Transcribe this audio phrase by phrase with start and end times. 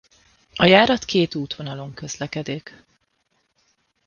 [0.55, 2.83] A járat két útvonalon közlekedik.